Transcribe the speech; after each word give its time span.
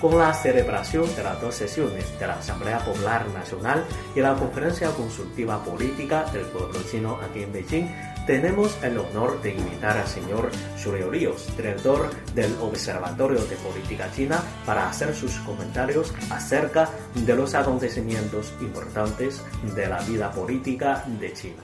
Con 0.00 0.18
la 0.18 0.32
celebración 0.32 1.04
de 1.16 1.22
las 1.22 1.40
dos 1.40 1.54
sesiones 1.54 2.18
de 2.18 2.26
la 2.26 2.34
Asamblea 2.34 2.78
Popular 2.78 3.26
Nacional 3.30 3.84
y 4.14 4.20
la 4.20 4.34
Conferencia 4.34 4.90
Consultiva 4.90 5.62
Política 5.64 6.24
del 6.32 6.44
Pueblo 6.46 6.78
Chino 6.88 7.18
aquí 7.22 7.42
en 7.42 7.52
Beijing, 7.52 7.88
tenemos 8.26 8.78
el 8.84 8.98
honor 8.98 9.40
de 9.42 9.54
invitar 9.54 9.96
al 9.96 10.06
señor 10.06 10.50
Xu 10.76 10.92
Ríos, 10.92 11.48
director 11.56 12.10
del 12.34 12.54
Observatorio 12.60 13.42
de 13.44 13.56
Política 13.56 14.10
China, 14.12 14.42
para 14.66 14.88
hacer 14.88 15.14
sus 15.14 15.32
comentarios 15.38 16.14
acerca 16.30 16.90
de 17.14 17.34
los 17.34 17.54
acontecimientos 17.54 18.52
importantes 18.60 19.42
de 19.74 19.86
la 19.88 19.98
vida 20.02 20.30
política 20.30 21.04
de 21.06 21.32
China. 21.32 21.62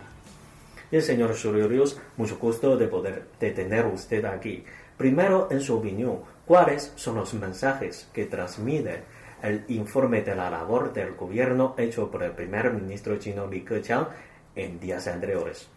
El 0.91 1.03
señor 1.03 1.35
Ríos, 1.35 2.01
mucho 2.17 2.39
gusto 2.39 2.77
de 2.77 2.89
poder 2.89 3.27
de 3.39 3.51
tener 3.51 3.87
usted 3.87 4.25
aquí. 4.25 4.65
Primero, 4.97 5.49
en 5.51 5.61
su 5.61 5.77
opinión, 5.77 6.21
¿cuáles 6.47 6.93
son 6.97 7.17
los 7.17 7.35
mensajes 7.35 8.09
que 8.13 8.27
transmite 8.27 9.03
el 9.43 9.65
informe 9.69 10.23
de 10.23 10.35
la 10.35 10.51
labor 10.51 10.93
del 10.93 11.15
gobierno 11.15 11.75
hecho 11.77 12.11
por 12.11 12.23
el 12.23 12.33
primer 12.33 12.73
ministro 12.73 13.19
chino 13.19 13.47
Li 13.47 13.63
Keqiang 13.63 14.09
en 14.55 14.81
días 14.81 15.07
anteriores? 15.07 15.69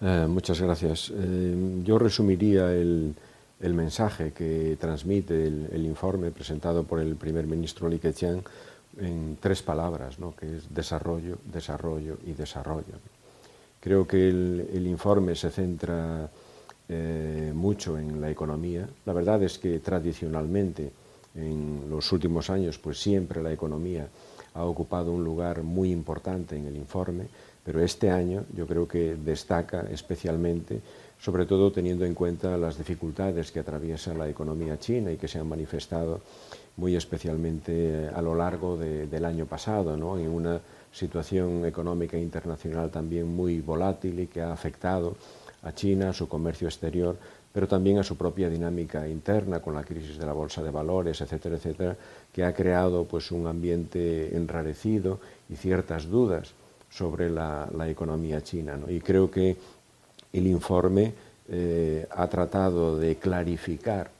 Eh, 0.00 0.26
muchas 0.28 0.60
gracias. 0.60 1.12
Eh, 1.14 1.82
yo 1.84 1.98
resumiría 1.98 2.72
el, 2.72 3.14
el, 3.60 3.74
mensaje 3.74 4.32
que 4.32 4.76
transmite 4.78 5.46
el, 5.46 5.68
el, 5.72 5.86
informe 5.86 6.30
presentado 6.30 6.84
por 6.84 7.00
el 7.00 7.16
primer 7.16 7.46
ministro 7.46 7.88
Li 7.88 7.98
Keqiang 7.98 8.42
en 8.98 9.36
tres 9.40 9.62
palabras, 9.62 10.18
¿no? 10.18 10.34
que 10.34 10.56
es 10.56 10.74
desarrollo, 10.74 11.38
desarrollo 11.44 12.18
y 12.26 12.32
desarrollo. 12.32 12.94
Creo 13.80 14.06
que 14.06 14.28
el, 14.28 14.68
el 14.72 14.86
informe 14.86 15.34
se 15.34 15.50
centra 15.50 16.28
eh, 16.88 17.52
mucho 17.54 17.98
en 17.98 18.20
la 18.20 18.30
economía. 18.30 18.88
La 19.04 19.12
verdad 19.12 19.42
es 19.42 19.58
que 19.58 19.80
tradicionalmente 19.80 20.92
en 21.34 21.90
los 21.90 22.12
últimos 22.12 22.48
años 22.48 22.78
pues 22.78 23.00
siempre 23.00 23.42
la 23.42 23.52
economía 23.52 24.08
ha 24.54 24.64
ocupado 24.64 25.12
un 25.12 25.24
lugar 25.24 25.62
muy 25.62 25.90
importante 25.90 26.56
en 26.56 26.66
el 26.66 26.76
informe, 26.76 27.26
pero 27.64 27.82
este 27.82 28.10
año 28.10 28.44
yo 28.54 28.66
creo 28.66 28.88
que 28.88 29.16
destaca 29.16 29.86
especialmente, 29.90 30.80
sobre 31.20 31.44
todo 31.44 31.72
teniendo 31.72 32.04
en 32.04 32.14
cuenta 32.14 32.56
las 32.56 32.78
dificultades 32.78 33.52
que 33.52 33.60
atraviesa 33.60 34.14
la 34.14 34.28
economía 34.28 34.78
china 34.78 35.10
y 35.10 35.16
que 35.16 35.28
se 35.28 35.38
han 35.38 35.48
manifestado 35.48 36.20
muy 36.76 36.94
especialmente 36.94 38.08
a 38.14 38.22
lo 38.22 38.34
largo 38.34 38.76
de, 38.76 39.06
del 39.06 39.24
año 39.24 39.46
pasado, 39.46 39.96
¿no? 39.96 40.18
en 40.18 40.28
una 40.28 40.60
situación 40.92 41.66
económica 41.66 42.16
internacional 42.16 42.90
también 42.90 43.26
muy 43.26 43.60
volátil 43.60 44.20
y 44.20 44.26
que 44.26 44.40
ha 44.40 44.52
afectado 44.52 45.16
a 45.66 45.74
China, 45.74 46.10
a 46.10 46.12
su 46.12 46.28
comercio 46.28 46.68
exterior, 46.68 47.16
pero 47.52 47.66
también 47.66 47.98
a 47.98 48.04
su 48.04 48.16
propia 48.16 48.48
dinámica 48.48 49.08
interna 49.08 49.60
con 49.60 49.74
la 49.74 49.82
crisis 49.82 50.18
de 50.18 50.26
la 50.26 50.32
bolsa 50.32 50.62
de 50.62 50.70
valores, 50.70 51.20
etcétera, 51.20 51.56
etcétera, 51.56 51.96
que 52.32 52.44
ha 52.44 52.54
creado 52.54 53.04
pues 53.04 53.30
un 53.30 53.46
ambiente 53.46 54.36
enrarecido 54.36 55.18
y 55.48 55.56
ciertas 55.56 56.08
dudas 56.08 56.52
sobre 56.90 57.30
la, 57.30 57.68
economía 57.88 58.42
china. 58.42 58.78
Y 58.88 59.00
creo 59.00 59.30
que 59.30 59.56
el 60.32 60.46
informe 60.46 61.14
eh, 61.48 62.06
ha 62.10 62.26
tratado 62.28 62.98
de 62.98 63.16
clarificar 63.16 64.10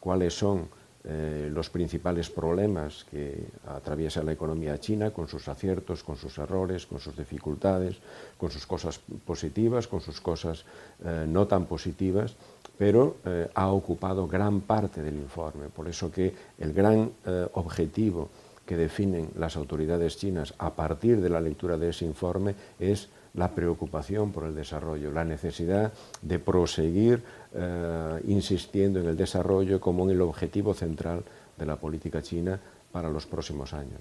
cuáles 0.00 0.34
son 0.34 0.68
eh, 1.08 1.48
los 1.52 1.70
principales 1.70 2.28
problemas 2.30 3.06
que 3.08 3.46
atraviesa 3.68 4.24
la 4.24 4.32
economía 4.32 4.80
china, 4.80 5.12
con 5.12 5.28
sus 5.28 5.46
aciertos, 5.46 6.02
con 6.02 6.16
sus 6.16 6.36
errores, 6.38 6.84
con 6.84 6.98
sus 6.98 7.16
dificultades, 7.16 7.96
con 8.36 8.50
sus 8.50 8.66
cosas 8.66 8.98
positivas, 9.24 9.86
con 9.86 10.00
sus 10.00 10.20
cosas 10.20 10.64
eh, 11.04 11.24
no 11.28 11.46
tan 11.46 11.66
positivas, 11.66 12.34
pero 12.76 13.18
eh, 13.24 13.48
ha 13.54 13.68
ocupado 13.68 14.26
gran 14.26 14.62
parte 14.62 15.00
del 15.00 15.14
informe. 15.14 15.68
Por 15.68 15.88
eso 15.88 16.10
que 16.10 16.34
el 16.58 16.72
gran 16.72 17.12
objetivo 17.52 18.28
que 18.66 18.76
definen 18.76 19.30
las 19.38 19.56
autoridades 19.56 20.16
chinas 20.16 20.54
a 20.58 20.74
partir 20.74 21.20
de 21.20 21.30
la 21.30 21.40
lectura 21.40 21.78
de 21.78 21.90
ese 21.90 22.04
informe 22.04 22.56
es 22.80 23.08
la 23.36 23.54
preocupación 23.54 24.32
por 24.32 24.44
el 24.44 24.54
desarrollo, 24.54 25.10
la 25.10 25.24
necesidad 25.24 25.92
de 26.22 26.38
proseguir 26.38 27.22
eh, 27.54 28.20
insistiendo 28.26 29.00
en 29.00 29.06
el 29.06 29.16
desarrollo 29.16 29.80
como 29.80 30.04
en 30.04 30.10
el 30.10 30.22
objetivo 30.22 30.74
central 30.74 31.22
de 31.56 31.66
la 31.66 31.76
política 31.76 32.22
china 32.22 32.58
para 32.90 33.08
los 33.08 33.26
próximos 33.26 33.72
años. 33.72 34.00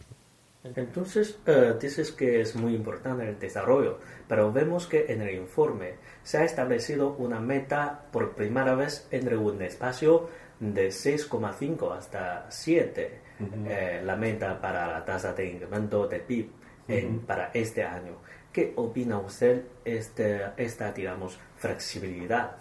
Entonces, 0.76 1.38
uh, 1.48 1.78
dices 1.80 2.12
que 2.12 2.42
es 2.42 2.56
muy 2.56 2.74
importante 2.74 3.30
el 3.30 3.38
desarrollo, 3.38 4.00
pero 4.28 4.52
vemos 4.52 4.88
que 4.88 5.06
en 5.10 5.22
el 5.22 5.36
informe 5.36 5.96
se 6.24 6.40
ha 6.40 6.44
establecido 6.44 7.14
una 7.20 7.40
meta 7.40 8.06
por 8.12 8.34
primera 8.34 8.74
vez 8.74 9.08
entre 9.12 9.38
un 9.38 9.62
espacio 9.62 10.28
de 10.60 10.88
6,5 10.88 11.96
hasta 11.96 12.48
7, 12.50 13.20
uh 13.40 13.44
-huh. 13.44 13.68
eh, 13.68 14.02
la 14.04 14.16
meta 14.16 14.60
para 14.60 14.88
la 14.88 15.06
tasa 15.06 15.34
de 15.34 15.46
incremento 15.52 16.08
de 16.08 16.20
PIB 16.20 16.50
en, 16.88 17.06
uh 17.06 17.10
-huh. 17.10 17.26
para 17.26 17.52
este 17.54 17.84
año. 17.84 18.14
¿Qué 18.56 18.72
opina 18.78 19.20
usted 19.20 19.64
este, 19.84 20.40
esta, 20.56 20.94
digamos, 20.94 21.38
flexibilidad? 21.58 22.52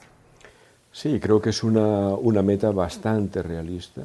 Sí, 0.90 1.20
creo 1.20 1.40
que 1.40 1.50
es 1.50 1.62
una, 1.62 2.16
una 2.16 2.42
meta 2.42 2.72
bastante 2.72 3.44
realista 3.44 4.02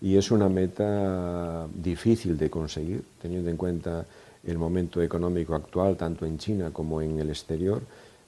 y 0.00 0.16
es 0.16 0.32
una 0.32 0.48
meta 0.48 1.68
difícil 1.72 2.36
de 2.36 2.50
conseguir, 2.50 3.04
teniendo 3.22 3.50
en 3.50 3.56
cuenta 3.56 4.04
el 4.42 4.58
momento 4.58 5.00
económico 5.00 5.54
actual, 5.54 5.96
tanto 5.96 6.26
en 6.26 6.38
China 6.38 6.72
como 6.72 7.00
en 7.00 7.20
el 7.20 7.28
exterior, 7.28 7.82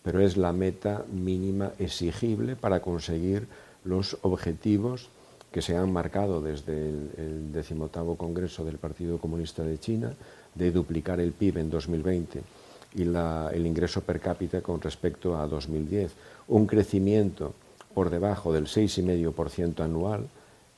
pero 0.05 0.21
es 0.21 0.37
la 0.37 0.53
meta 0.53 1.05
mínima 1.11 1.73
exigible 1.81 2.55
para 2.55 2.79
conseguir 2.79 3.49
los 3.83 4.19
objetivos 4.23 5.09
que 5.51 5.63
se 5.63 5.77
han 5.77 5.93
marcado 5.93 6.41
desde 6.41 6.91
el, 6.91 7.11
el 7.17 7.53
18 7.53 8.17
Congreso 8.17 8.65
del 8.65 8.79
Partido 8.79 9.19
Comunista 9.19 9.65
de 9.65 9.81
China 9.81 10.15
de 10.55 10.71
duplicar 10.71 11.19
el 11.19 11.33
PIB 11.33 11.59
en 11.59 11.71
2020 11.71 12.43
y 12.95 13.05
la, 13.05 13.51
el 13.53 13.67
ingreso 13.67 14.01
per 14.01 14.21
cápita 14.21 14.61
con 14.61 14.81
respecto 14.81 15.37
a 15.37 15.47
2010. 15.47 16.13
Un 16.49 16.67
crecimiento 16.67 17.55
por 17.95 18.11
debajo 18.11 18.53
del 18.53 18.67
6,5% 18.67 19.81
anual 19.81 20.29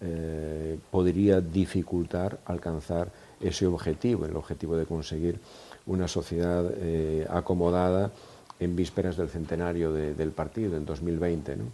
eh, 0.00 0.78
podría 0.90 1.40
dificultar 1.40 2.38
alcanzar 2.46 3.10
ese 3.40 3.66
objetivo, 3.66 4.26
el 4.26 4.36
objetivo 4.36 4.76
de 4.76 4.86
conseguir 4.86 5.38
una 5.86 6.08
sociedad 6.08 6.64
eh, 6.76 7.26
acomodada 7.30 8.10
en 8.58 8.76
vísperas 8.76 9.16
del 9.16 9.28
centenario 9.28 9.92
de, 9.92 10.14
del 10.14 10.30
partido, 10.30 10.76
en 10.76 10.84
2020. 10.84 11.56
¿no? 11.56 11.64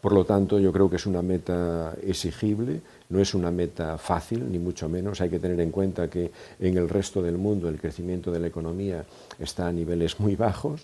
Por 0.00 0.12
lo 0.12 0.24
tanto, 0.24 0.60
yo 0.60 0.72
creo 0.72 0.88
que 0.88 0.96
es 0.96 1.06
una 1.06 1.22
meta 1.22 1.96
exigible, 2.02 2.80
no 3.08 3.20
es 3.20 3.34
una 3.34 3.50
meta 3.50 3.98
fácil, 3.98 4.50
ni 4.50 4.58
mucho 4.58 4.88
menos. 4.88 5.20
Hay 5.20 5.28
que 5.28 5.40
tener 5.40 5.58
en 5.60 5.72
cuenta 5.72 6.08
que 6.08 6.30
en 6.60 6.76
el 6.76 6.88
resto 6.88 7.20
del 7.20 7.36
mundo 7.36 7.68
el 7.68 7.80
crecimiento 7.80 8.30
de 8.30 8.38
la 8.38 8.46
economía 8.46 9.04
está 9.40 9.66
a 9.66 9.72
niveles 9.72 10.20
muy 10.20 10.36
bajos. 10.36 10.82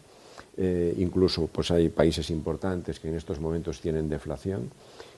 Eh, 0.57 0.95
incluso 0.99 1.47
pues, 1.47 1.71
hay 1.71 1.89
países 1.89 2.31
importantes 2.31 2.99
que 2.99 3.09
en 3.09 3.17
estos 3.17 3.41
momentos 3.41 3.81
tienen 3.81 4.09
deflación 4.09 4.71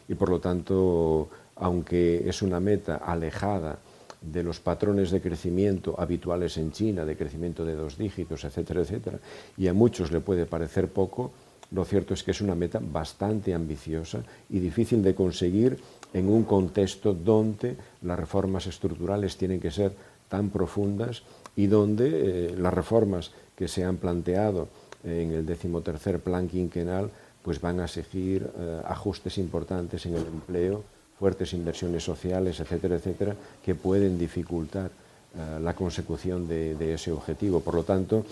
y 0.09 0.15
por 0.15 0.31
lo 0.31 0.41
tanto, 0.41 1.29
aunque 1.57 2.29
es 2.29 2.43
una 2.43 2.61
meta 2.61 2.97
alejada 2.97 3.79
de 4.21 4.43
los 4.43 4.61
patrones 4.61 5.11
de 5.11 5.21
crecimiento 5.21 5.95
habituales 5.99 6.57
en 6.57 6.73
China, 6.73 7.05
de 7.05 7.17
crecimiento 7.17 7.65
de 7.65 7.75
dos 7.75 7.99
dígitos, 7.99 8.45
etcétera, 8.45 8.81
etcétera, 8.81 9.19
y 9.57 9.69
a 9.69 9.73
muchos 9.73 10.11
le 10.11 10.21
puede 10.21 10.47
parecer 10.47 10.89
poco, 10.89 11.33
lo 11.73 11.85
cierto 11.85 12.15
es 12.15 12.23
que 12.23 12.31
es 12.31 12.41
una 12.41 12.55
meta 12.55 12.81
bastante 12.81 13.55
ambiciosa 13.55 14.23
y 14.51 14.61
difícil 14.61 15.03
de 15.03 15.15
conseguir 15.15 15.79
en 16.13 16.29
un 16.29 16.45
contexto 16.45 17.13
donde 17.13 17.77
las 18.03 18.19
reformas 18.19 18.67
estructurales 18.67 19.37
tienen 19.37 19.61
que 19.61 19.71
ser 19.71 19.93
tan 20.29 20.51
profundas 20.51 21.23
y 21.57 21.67
donde 21.67 22.09
eh, 22.13 22.57
las 22.57 22.73
reformas 22.73 23.33
que 23.57 23.69
se 23.69 23.85
han 23.85 23.97
planteado 23.97 24.69
en 25.05 25.33
el 25.33 25.47
decimotercer 25.47 26.21
plan 26.21 26.49
quinquenal 26.49 27.11
pues 27.43 27.61
van 27.61 27.81
a 27.81 27.85
exigir 27.85 28.49
eh, 28.59 28.81
ajustes 28.85 29.39
importantes 29.39 30.05
en 30.07 30.15
el 30.15 30.27
empleo, 30.27 30.85
fuertes 31.19 31.53
inversiones 31.53 32.03
sociales, 32.03 32.61
etcétera, 32.61 32.97
etcétera, 32.97 33.37
que 33.65 33.75
pueden 33.75 34.19
dificultar 34.19 34.91
eh, 35.35 35.61
la 35.61 35.75
consecución 35.75 36.49
de, 36.49 36.75
de 36.75 36.95
ese 36.95 37.13
objetivo. 37.13 37.61
Por 37.61 37.75
lo 37.75 37.85
tanto, 37.85 38.25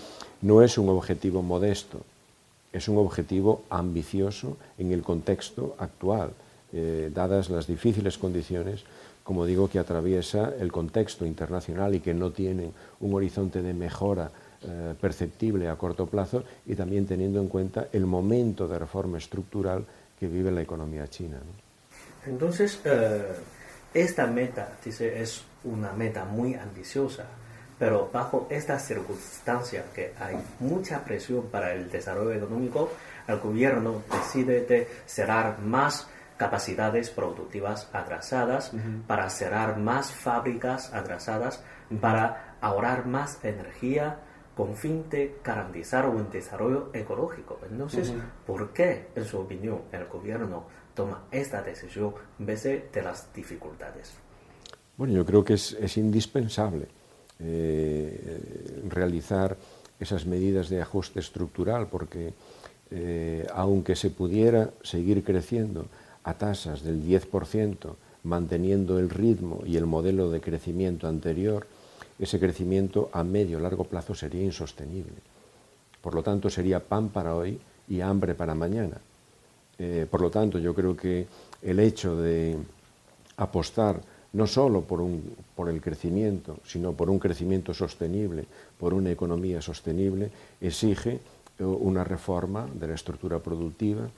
no 0.43 0.63
es 0.63 0.79
un 0.79 0.89
objetivo 0.89 1.43
modesto, 1.43 2.01
es 2.75 2.89
un 2.89 2.99
objetivo 2.99 3.65
ambicioso 3.71 4.57
en 4.77 4.93
el 4.93 5.03
contexto 5.03 5.77
actual, 5.79 6.31
eh, 6.73 7.11
dadas 7.15 7.49
las 7.49 7.67
difíciles 7.67 8.19
condiciones 8.19 8.85
como 9.25 9.47
digo, 9.47 9.69
que 9.69 9.79
atraviesa 9.79 10.53
el 10.61 10.71
contexto 10.71 11.25
internacional 11.25 11.95
y 11.95 12.01
que 12.01 12.13
no 12.15 12.31
tienen 12.31 12.73
un 13.01 13.15
horizonte 13.15 13.63
de 13.63 13.73
mejora 13.73 14.31
eh, 14.63 14.95
perceptible 15.01 15.69
a 15.69 15.77
corto 15.77 16.07
plazo 16.07 16.45
y 16.67 16.75
también 16.75 17.07
teniendo 17.07 17.41
en 17.41 17.49
cuenta 17.49 17.89
el 17.91 18.05
momento 18.05 18.69
de 18.69 18.79
reforma 18.79 19.17
estructural 19.19 19.85
que 20.21 20.29
vive 20.29 20.51
la 20.53 20.61
economía 20.61 21.09
china. 21.09 21.39
Entonces, 22.27 22.81
eh, 22.85 23.33
esta 23.95 24.27
meta, 24.27 24.77
es 24.85 25.43
una 25.65 25.93
meta 25.93 26.27
muy 26.27 26.55
ambiciosa, 26.55 27.25
pero 27.79 28.09
bajo 28.13 28.47
esta 28.51 28.79
circunstancia 28.79 29.85
que 29.95 30.13
hay 30.19 30.37
mucha 30.61 31.05
presión 31.05 31.47
para 31.51 31.73
el 31.73 31.91
desarrollo 31.91 32.33
económico, 32.33 32.91
el 33.27 33.39
gobierno 33.39 34.03
decide 34.11 34.89
cerrar 35.07 35.61
más 35.61 36.09
capacidades 36.37 37.11
productivas 37.11 37.89
atrasadas, 37.93 38.73
para 39.07 39.31
cerrar 39.31 39.79
más 39.79 40.13
fábricas 40.13 40.93
atrasadas, 40.93 41.63
para 42.01 42.57
ahorrar 42.61 43.07
más 43.07 43.45
energía 43.45 44.19
con 44.57 44.77
fin 44.77 45.09
de 45.11 45.37
garantizar 45.43 46.09
un 46.09 46.31
desarrollo 46.31 46.91
ecológico. 46.93 47.59
Entonces, 47.71 48.13
¿por 48.47 48.73
qué, 48.73 49.09
en 49.15 49.25
su 49.25 49.39
opinión, 49.39 49.83
el 49.93 50.07
gobierno 50.07 50.65
toma 50.95 51.25
esta 51.31 51.61
decisión 51.63 52.15
en 52.39 52.47
vez 52.47 52.63
de 52.63 53.03
las 53.03 53.33
dificultades? 53.33 54.15
Bueno, 54.97 55.13
yo 55.13 55.27
creo 55.27 55.45
que 55.45 55.55
es, 55.55 55.97
indispensable 55.97 56.89
eh, 57.41 58.83
realizar 58.89 59.57
esas 60.01 60.27
medidas 60.27 60.69
de 60.69 60.83
ajuste 60.83 61.21
estructural 61.21 61.89
porque 61.89 62.35
eh, 62.91 63.47
aunque 63.55 63.97
se 63.97 64.11
pudiera 64.11 64.71
seguir 64.83 65.25
creciendo 65.25 65.87
a 66.23 66.35
tasas 66.35 66.83
del 66.83 67.03
10%, 67.03 67.95
manteniendo 68.25 68.99
el 68.99 69.11
ritmo 69.11 69.63
y 69.67 69.77
el 69.77 69.87
modelo 69.87 70.31
de 70.31 70.41
crecimiento 70.41 71.09
anterior, 71.09 71.67
ese 72.19 72.39
crecimiento 72.39 73.11
a 73.13 73.25
medio 73.25 73.59
largo 73.59 73.85
plazo 73.85 74.15
sería 74.15 74.43
insostenible. 74.43 75.17
Por 76.01 76.15
lo 76.15 76.23
tanto, 76.23 76.49
sería 76.51 76.81
pan 76.81 77.09
para 77.09 77.35
hoy 77.35 77.59
y 77.89 78.01
hambre 78.01 78.35
para 78.35 78.55
mañana. 78.55 78.99
Eh, 79.79 80.07
por 80.11 80.21
lo 80.21 80.31
tanto, 80.31 80.59
yo 80.59 80.75
creo 80.75 80.97
que 80.97 81.27
el 81.63 81.81
hecho 81.81 82.17
de 82.17 82.57
apostar 83.37 84.01
no 84.35 84.47
solo 84.47 84.83
por, 84.83 85.01
un, 85.01 85.35
por 85.57 85.69
el 85.69 85.81
crecimiento, 85.81 86.59
sino 86.67 86.93
por 86.93 87.09
un 87.09 87.19
crecimiento 87.19 87.73
sostenible, 87.73 88.45
por 88.79 88.93
una 88.93 89.11
economía 89.11 89.63
sostenible, 89.63 90.31
exige 90.61 91.21
una 91.59 92.03
reforma 92.03 92.69
de 92.73 92.89
la 92.89 92.95
estructura 92.95 93.39
productiva, 93.39 94.09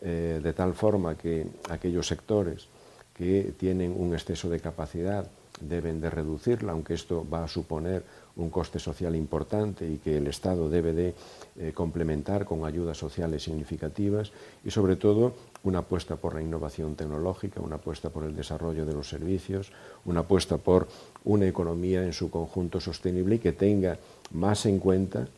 eh, 0.00 0.40
de 0.42 0.52
tal 0.52 0.74
forma 0.74 1.16
que 1.16 1.46
aquellos 1.70 2.06
sectores 2.06 2.66
que 3.14 3.54
tienen 3.58 3.94
un 3.96 4.12
exceso 4.12 4.50
de 4.50 4.60
capacidad 4.60 5.26
deben 5.60 6.00
de 6.00 6.10
reducirla, 6.10 6.72
aunque 6.72 6.94
esto 6.94 7.26
va 7.28 7.44
a 7.44 7.48
suponer 7.48 8.04
un 8.36 8.50
coste 8.50 8.78
social 8.78 9.14
importante 9.14 9.88
y 9.88 9.98
que 9.98 10.16
el 10.16 10.26
Estado 10.26 10.68
debe 10.68 10.92
de 10.92 11.14
eh, 11.58 11.72
complementar 11.74 12.44
con 12.44 12.64
ayudas 12.64 12.98
sociales 12.98 13.42
significativas 13.42 14.32
y 14.64 14.70
sobre 14.70 14.96
todo 14.96 15.34
una 15.64 15.80
apuesta 15.80 16.16
por 16.16 16.34
la 16.34 16.42
innovación 16.42 16.96
tecnológica, 16.96 17.60
una 17.60 17.76
apuesta 17.76 18.10
por 18.10 18.24
el 18.24 18.34
desarrollo 18.34 18.84
de 18.84 18.94
los 18.94 19.08
servicios, 19.08 19.70
una 20.04 20.20
apuesta 20.20 20.58
por 20.58 20.88
una 21.24 21.46
economía 21.46 22.02
en 22.02 22.12
su 22.12 22.30
conjunto 22.30 22.80
sostenible 22.80 23.36
y 23.36 23.38
que 23.38 23.52
tenga 23.52 23.98
más 24.32 24.66
en 24.66 24.78
cuenta 24.78 25.28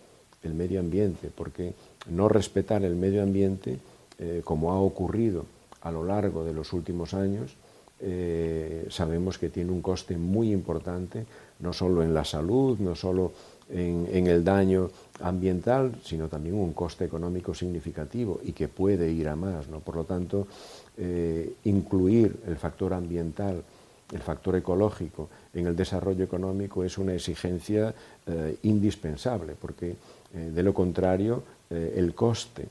el 0.43 0.55
medio 0.55 0.81
ambiente, 0.81 1.31
porque 1.35 1.75
no 2.09 2.29
respetar 2.29 2.85
el 2.85 2.97
medio 2.97 3.23
ambiente 3.23 3.79
eh, 4.19 4.43
como 4.44 4.73
ha 4.73 4.81
ocurrido 4.81 5.47
a 5.81 5.91
lo 5.91 6.05
largo 6.05 6.44
de 6.44 6.55
los 6.55 6.73
últimos 6.73 7.12
años, 7.15 7.56
eh, 8.00 8.87
sabemos 8.91 9.38
que 9.38 9.50
tiene 9.50 9.73
un 9.73 9.82
coste 9.82 10.17
muy 10.17 10.53
importante, 10.53 11.26
no 11.61 11.73
solo 11.73 12.03
en 12.03 12.12
la 12.12 12.25
salud, 12.25 12.79
no 12.79 12.94
solo 12.94 13.32
en, 13.70 14.26
el 14.26 14.44
daño 14.44 14.90
ambiental, 15.20 15.94
sino 16.05 16.28
también 16.28 16.55
un 16.55 16.72
coste 16.72 17.05
económico 17.05 17.55
significativo 17.55 18.40
y 18.43 18.52
que 18.52 18.69
puede 18.69 19.11
ir 19.11 19.28
a 19.28 19.37
más. 19.37 19.69
¿no? 19.69 19.81
Por 19.81 19.96
lo 19.96 20.05
tanto, 20.05 20.46
eh, 20.96 21.55
incluir 21.64 22.37
el 22.46 22.56
factor 22.56 22.93
ambiental, 22.93 23.62
el 24.12 24.20
factor 24.20 24.56
ecológico 24.56 25.28
en 25.55 25.66
el 25.66 25.75
desarrollo 25.75 26.25
económico 26.25 26.84
es 26.84 26.99
una 26.99 27.14
exigencia 27.14 27.94
indispensable, 28.62 29.55
porque 29.61 29.96
de 30.32 30.62
lo 30.62 30.72
contrario, 30.72 31.43
el 31.70 32.14
coste 32.14 32.69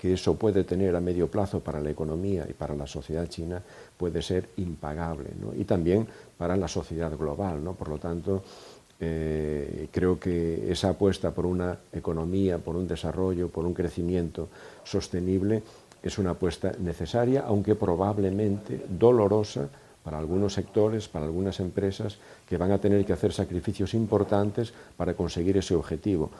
que 0.00 0.14
eso 0.14 0.34
puede 0.34 0.64
tener 0.64 0.96
a 0.96 1.00
medio 1.00 1.30
plazo 1.30 1.60
para 1.60 1.78
la 1.78 1.90
economía 1.90 2.46
y 2.48 2.54
para 2.54 2.74
la 2.74 2.86
sociedad 2.86 3.28
china 3.28 3.62
puede 3.98 4.22
ser 4.22 4.48
impagable, 4.56 5.28
y 5.58 5.64
también 5.64 6.06
para 6.38 6.56
la 6.56 6.68
sociedad 6.68 7.14
global. 7.18 7.62
¿no? 7.62 7.74
Por 7.74 7.88
lo 7.88 7.98
tanto, 7.98 8.42
eh, 9.00 9.88
creo 9.90 10.20
que 10.20 10.70
esa 10.70 10.90
apuesta 10.90 11.32
por 11.32 11.46
una 11.46 11.78
economía, 11.92 12.58
por 12.58 12.76
un 12.76 12.86
desarrollo, 12.86 13.48
por 13.48 13.64
un 13.64 13.72
crecimiento 13.72 14.48
sostenible 14.84 15.62
es 16.02 16.18
una 16.18 16.30
apuesta 16.30 16.72
necesaria, 16.78 17.44
aunque 17.46 17.74
probablemente 17.74 18.84
dolorosa 18.88 19.68
para 20.04 20.18
algunos 20.18 20.54
sectores, 20.54 21.08
para 21.08 21.26
algunas 21.26 21.60
empresas 21.60 22.18
que 22.48 22.56
van 22.56 22.72
a 22.72 22.78
tener 22.78 23.04
que 23.04 23.12
hacer 23.12 23.32
sacrificios 23.32 23.94
importantes 23.94 24.72
para 24.96 25.14
conseguir 25.14 25.56
ese 25.56 25.74
objetivo. 25.74 26.30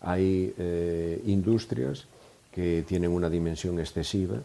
Hay 0.00 0.54
eh, 0.58 1.20
industrias 1.26 2.06
que 2.52 2.84
tienen 2.86 3.10
una 3.10 3.28
dimensión 3.28 3.78
excesiva, 3.78 4.36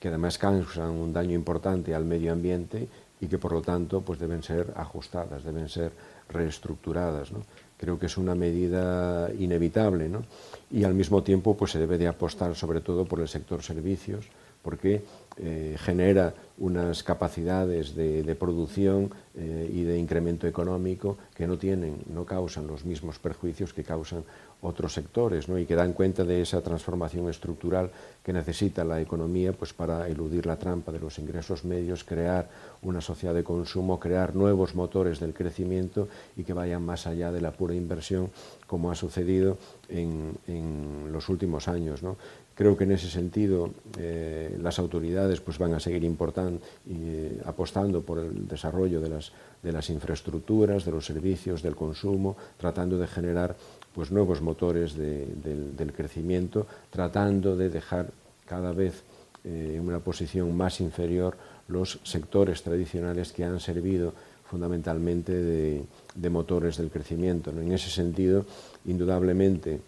que 0.00 0.08
además 0.08 0.38
causan 0.38 0.90
un 0.90 1.12
daño 1.12 1.34
importante 1.34 1.94
al 1.94 2.04
medio 2.04 2.32
ambiente 2.32 2.88
y 3.20 3.26
que 3.28 3.38
por 3.38 3.52
lo 3.52 3.62
tanto 3.62 4.00
pues 4.00 4.18
deben 4.18 4.42
ser 4.42 4.72
ajustadas, 4.76 5.44
deben 5.44 5.68
ser 5.68 5.92
reestructuradas. 6.28 7.32
¿no? 7.32 7.40
Creo 7.76 7.98
que 7.98 8.06
es 8.06 8.16
una 8.16 8.34
medida 8.34 9.30
inevitable 9.38 10.08
¿no? 10.08 10.22
y 10.70 10.84
al 10.84 10.94
mismo 10.94 11.22
tiempo 11.22 11.56
pues 11.56 11.72
se 11.72 11.78
debe 11.78 11.98
de 11.98 12.08
apostar 12.08 12.54
sobre 12.54 12.80
todo 12.80 13.04
por 13.04 13.20
el 13.20 13.28
sector 13.28 13.62
servicios 13.62 14.26
porque 14.66 15.04
eh, 15.38 15.76
genera 15.78 16.34
unas 16.58 17.04
capacidades 17.04 17.94
de, 17.94 18.34
producción 18.34 19.14
eh, 19.36 19.70
y 19.72 19.84
de 19.84 19.96
incremento 19.96 20.48
económico 20.48 21.18
que 21.36 21.46
no 21.46 21.56
tienen, 21.56 22.02
no 22.12 22.24
causan 22.24 22.66
los 22.66 22.84
mismos 22.84 23.20
perjuicios 23.20 23.72
que 23.72 23.84
causan 23.84 24.24
otros 24.62 24.94
sectores 24.94 25.48
¿no? 25.48 25.56
y 25.56 25.66
que 25.66 25.76
dan 25.76 25.92
cuenta 25.92 26.24
de 26.24 26.42
esa 26.42 26.62
transformación 26.62 27.28
estructural 27.30 27.92
que 28.24 28.32
necesita 28.32 28.82
la 28.82 29.00
economía 29.00 29.52
pues, 29.52 29.72
para 29.72 30.08
eludir 30.08 30.46
la 30.46 30.56
trampa 30.56 30.90
de 30.90 30.98
los 30.98 31.20
ingresos 31.20 31.64
medios, 31.64 32.02
crear 32.02 32.48
una 32.82 33.00
sociedad 33.00 33.34
de 33.34 33.44
consumo, 33.44 34.00
crear 34.00 34.34
nuevos 34.34 34.74
motores 34.74 35.20
del 35.20 35.32
crecimiento 35.32 36.08
y 36.36 36.42
que 36.42 36.54
vayan 36.54 36.82
más 36.82 37.06
allá 37.06 37.30
de 37.30 37.40
la 37.40 37.52
pura 37.52 37.74
inversión 37.74 38.30
como 38.66 38.90
ha 38.90 38.96
sucedido 38.96 39.58
en, 39.88 40.32
en 40.48 41.12
los 41.12 41.28
últimos 41.28 41.68
años. 41.68 42.02
¿no? 42.02 42.16
Creo 42.56 42.74
que 42.74 42.84
en 42.84 42.92
ese 42.92 43.10
sentido 43.10 43.68
eh, 43.98 44.56
las 44.62 44.78
autoridades 44.78 45.40
pues, 45.40 45.58
van 45.58 45.74
a 45.74 45.80
seguir 45.80 46.04
importando 46.04 46.58
eh, 46.88 47.38
apostando 47.44 48.00
por 48.00 48.18
el 48.18 48.48
desarrollo 48.48 48.98
de 48.98 49.10
las, 49.10 49.30
de 49.62 49.72
las 49.72 49.90
infraestructuras, 49.90 50.86
de 50.86 50.90
los 50.90 51.04
servicios, 51.04 51.62
del 51.62 51.76
consumo, 51.76 52.34
tratando 52.56 52.96
de 52.96 53.06
generar 53.08 53.54
pues, 53.94 54.10
nuevos 54.10 54.40
motores 54.40 54.96
de, 54.96 55.26
del, 55.26 55.92
crecimiento, 55.92 56.66
tratando 56.88 57.56
de 57.56 57.68
dejar 57.68 58.08
cada 58.46 58.72
vez 58.72 59.02
eh, 59.44 59.74
en 59.76 59.86
una 59.86 60.00
posición 60.00 60.56
más 60.56 60.80
inferior 60.80 61.36
los 61.68 62.00
sectores 62.04 62.62
tradicionales 62.62 63.32
que 63.32 63.44
han 63.44 63.60
servido 63.60 64.14
fundamentalmente 64.48 65.32
de, 65.32 65.84
de 66.14 66.30
motores 66.30 66.78
del 66.78 66.88
crecimiento. 66.88 67.52
¿no? 67.52 67.60
En 67.60 67.72
ese 67.72 67.90
sentido, 67.90 68.46
indudablemente, 68.86 69.78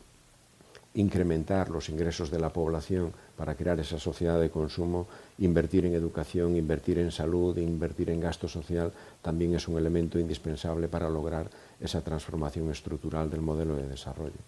incrementar 0.94 1.70
los 1.70 1.88
ingresos 1.88 2.30
de 2.30 2.38
la 2.38 2.52
población 2.52 3.12
para 3.36 3.54
crear 3.54 3.78
esa 3.78 3.98
sociedad 3.98 4.40
de 4.40 4.50
consumo, 4.50 5.06
invertir 5.38 5.86
en 5.86 5.94
educación, 5.94 6.56
invertir 6.56 6.98
en 6.98 7.10
salud, 7.10 7.56
invertir 7.58 8.10
en 8.10 8.20
gasto 8.20 8.48
social, 8.48 8.92
también 9.22 9.54
es 9.54 9.68
un 9.68 9.78
elemento 9.78 10.18
indispensable 10.18 10.88
para 10.88 11.08
lograr 11.08 11.48
esa 11.78 12.02
transformación 12.02 12.70
estructural 12.70 13.30
del 13.30 13.42
modelo 13.42 13.76
de 13.76 13.86
desarrollo. 13.86 14.40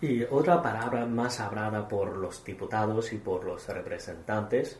Y 0.00 0.22
otra 0.24 0.62
palabra 0.62 1.06
más 1.06 1.40
hablada 1.40 1.86
por 1.88 2.16
los 2.16 2.44
diputados 2.44 3.12
y 3.12 3.18
por 3.18 3.44
los 3.44 3.68
representantes 3.68 4.78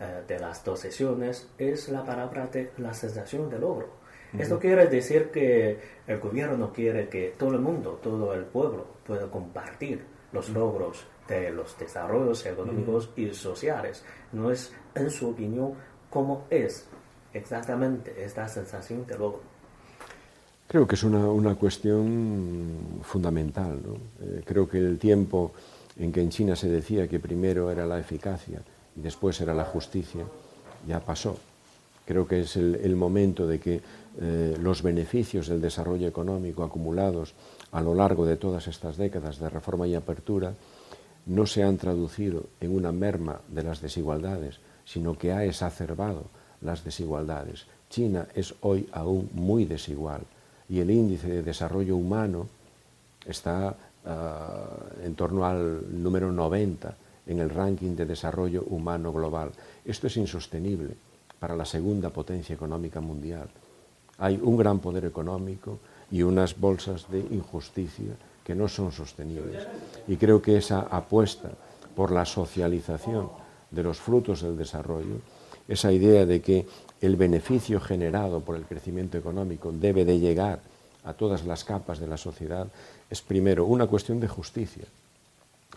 eh, 0.00 0.22
de 0.26 0.38
las 0.38 0.64
dos 0.64 0.80
sesiones 0.80 1.48
es 1.58 1.88
la 1.88 2.04
palabra 2.04 2.48
de 2.48 2.72
la 2.78 2.92
sensación 2.92 3.48
de 3.48 3.58
logro. 3.58 4.04
Esto 4.36 4.58
quiere 4.58 4.88
decir 4.88 5.30
que 5.30 5.78
el 6.08 6.18
gobierno 6.18 6.72
quiere 6.72 7.08
que 7.08 7.34
todo 7.38 7.54
el 7.54 7.60
mundo, 7.60 8.00
todo 8.02 8.34
el 8.34 8.44
pueblo 8.44 8.84
pueda 9.06 9.30
compartir 9.30 10.13
los 10.34 10.50
logros 10.50 11.04
de 11.28 11.50
los 11.50 11.78
desarrollos 11.78 12.44
económicos 12.44 13.08
y 13.16 13.30
sociales. 13.30 14.04
No 14.32 14.50
es, 14.50 14.72
en 14.94 15.10
su 15.10 15.30
opinión, 15.30 15.72
cómo 16.10 16.44
es 16.50 16.86
exactamente 17.32 18.22
esta 18.22 18.46
sensación 18.48 19.06
de 19.06 19.16
logro. 19.16 19.40
Creo 20.66 20.86
que 20.86 20.96
es 20.96 21.02
una, 21.02 21.26
una 21.28 21.54
cuestión 21.54 23.00
fundamental. 23.02 23.78
Eh, 24.20 24.42
creo 24.44 24.68
que 24.68 24.78
el 24.78 24.98
tiempo 24.98 25.52
en 25.98 26.12
que 26.12 26.20
en 26.20 26.30
China 26.30 26.56
se 26.56 26.68
decía 26.68 27.06
que 27.06 27.20
primero 27.20 27.70
era 27.70 27.86
la 27.86 27.98
eficacia 27.98 28.60
y 28.96 29.00
después 29.00 29.40
era 29.40 29.54
la 29.54 29.64
justicia, 29.64 30.24
ya 30.86 31.00
pasó. 31.00 31.36
Creo 32.06 32.26
que 32.26 32.40
es 32.40 32.56
el, 32.56 32.96
momento 32.96 33.46
de 33.46 33.58
que 33.58 33.80
eh, 34.20 34.56
los 34.60 34.82
beneficios 34.82 35.48
del 35.48 35.60
desarrollo 35.60 36.06
económico 36.06 36.62
acumulados 36.62 37.34
a 37.74 37.82
lo 37.82 37.92
largo 37.92 38.24
de 38.24 38.36
todas 38.36 38.68
estas 38.68 38.96
décadas 38.96 39.40
de 39.40 39.50
reforma 39.50 39.86
y 39.88 39.96
apertura 39.96 40.54
no 41.26 41.44
se 41.44 41.64
han 41.64 41.76
traducido 41.76 42.44
en 42.60 42.74
una 42.74 42.92
merma 42.92 43.40
de 43.48 43.64
las 43.64 43.80
desigualdades, 43.80 44.60
sino 44.84 45.18
que 45.18 45.32
ha 45.32 45.44
exacerbado 45.44 46.26
las 46.60 46.84
desigualdades. 46.84 47.66
China 47.90 48.28
es 48.32 48.54
hoy 48.60 48.88
aún 48.92 49.28
muy 49.32 49.64
desigual 49.64 50.22
y 50.68 50.78
el 50.78 50.90
índice 50.90 51.28
de 51.28 51.42
desarrollo 51.42 51.96
humano 51.96 52.46
está 53.26 53.74
ah, 54.06 54.66
en 55.02 55.16
torno 55.16 55.44
al 55.44 56.00
número 56.00 56.30
90 56.30 56.94
en 57.26 57.40
el 57.40 57.50
ranking 57.50 57.96
de 57.96 58.06
desarrollo 58.06 58.62
humano 58.68 59.12
global. 59.12 59.50
Esto 59.84 60.06
es 60.06 60.16
insostenible 60.16 60.94
para 61.40 61.56
la 61.56 61.64
segunda 61.64 62.10
potencia 62.10 62.54
económica 62.54 63.00
mundial. 63.00 63.48
Hay 64.18 64.38
un 64.40 64.56
gran 64.56 64.78
poder 64.78 65.06
económico 65.06 65.80
y 66.10 66.22
unas 66.22 66.58
bolsas 66.58 67.10
de 67.10 67.20
injusticia 67.20 68.14
que 68.44 68.54
no 68.54 68.68
son 68.68 68.92
sostenibles. 68.92 69.66
Y 70.06 70.16
creo 70.16 70.42
que 70.42 70.56
esa 70.56 70.80
apuesta 70.80 71.50
por 71.96 72.12
la 72.12 72.24
socialización 72.24 73.30
de 73.70 73.82
los 73.82 73.98
frutos 73.98 74.42
del 74.42 74.56
desarrollo, 74.56 75.16
esa 75.66 75.90
idea 75.92 76.26
de 76.26 76.40
que 76.40 76.66
el 77.00 77.16
beneficio 77.16 77.80
generado 77.80 78.40
por 78.40 78.56
el 78.56 78.64
crecimiento 78.64 79.18
económico 79.18 79.72
debe 79.72 80.04
de 80.04 80.18
llegar 80.18 80.60
a 81.04 81.14
todas 81.14 81.44
las 81.44 81.64
capas 81.64 81.98
de 81.98 82.06
la 82.06 82.16
sociedad, 82.16 82.68
es 83.10 83.20
primero 83.20 83.64
una 83.66 83.86
cuestión 83.86 84.20
de 84.20 84.28
justicia, 84.28 84.84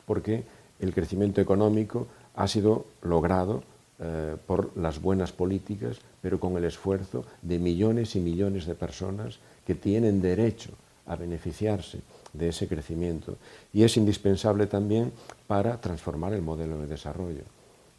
porque 0.05 0.43
el 0.79 0.93
crecimiento 0.93 1.41
económico 1.41 2.07
ha 2.35 2.47
sido 2.47 2.85
logrado 3.01 3.63
eh, 3.99 4.35
por 4.45 4.77
las 4.77 5.01
buenas 5.01 5.31
políticas, 5.31 5.97
pero 6.21 6.39
con 6.39 6.55
el 6.55 6.65
esfuerzo 6.65 7.25
de 7.41 7.57
millones 7.57 8.15
y 8.15 8.19
millones 8.19 8.65
de 8.65 8.75
personas 8.75 9.39
que 9.65 9.75
tienen 9.75 10.21
derecho 10.21 10.69
a 11.07 11.15
beneficiarse 11.15 12.01
de 12.33 12.49
ese 12.49 12.67
crecimiento. 12.67 13.37
Y 13.73 13.83
es 13.83 13.97
indispensable 13.97 14.67
también 14.67 15.11
para 15.47 15.81
transformar 15.81 16.33
el 16.33 16.41
modelo 16.41 16.79
de 16.79 16.87
desarrollo. 16.87 17.43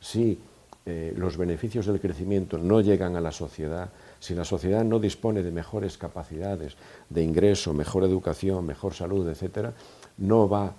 Si 0.01 0.39
eh, 0.87 1.13
los 1.17 1.37
beneficios 1.37 1.87
del 1.87 2.01
crecimiento 2.01 2.59
no 2.59 2.81
llegan 2.81 3.17
a 3.17 3.21
la 3.21 3.33
sociedad, 3.33 3.91
si 4.21 4.35
la 4.35 4.45
sociedad 4.45 4.85
no 4.85 4.99
dispone 4.99 5.43
de 5.43 5.51
mejores 5.51 5.99
capacidades 5.99 6.77
de 7.11 7.23
ingreso, 7.23 7.75
mejor 7.75 8.05
educación, 8.05 8.65
mejor 8.65 8.95
salud, 8.95 9.29
etc., 9.29 9.71
no 10.19 10.49
va 10.49 10.73